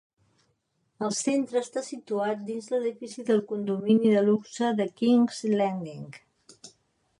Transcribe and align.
El 1.07 1.11
centre 1.17 1.61
està 1.65 1.83
situat 1.89 2.41
dins 2.47 2.71
de 2.71 2.79
l'edifici 2.79 3.27
del 3.29 3.45
condomini 3.53 4.15
de 4.17 4.25
luxe 4.31 4.73
de 4.81 4.91
King's 5.03 5.45
Landing. 5.55 6.11